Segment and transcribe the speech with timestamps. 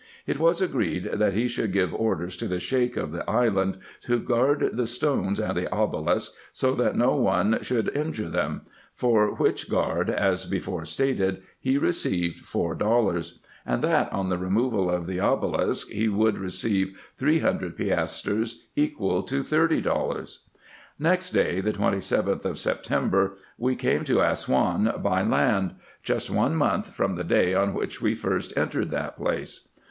[0.25, 4.17] It was agreed, that he should give orders to the Sheik of the island, to
[4.19, 8.61] guard the stones and the obelisk, so that no one should injure them;
[8.95, 14.89] for which guard, as before stated, he received four dollars; and that on the removal
[14.89, 20.39] of the obelisk he should receive three hundred piastres, equal to thirty dollars.
[20.97, 26.89] Next day, the 27th of September, we came to Assouan by land; just one month
[26.91, 29.67] from the day on which we first entered that place.